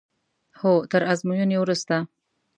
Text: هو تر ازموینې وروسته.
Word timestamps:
هو 0.59 0.73
تر 0.91 1.01
ازموینې 1.13 1.57
وروسته. 1.59 1.95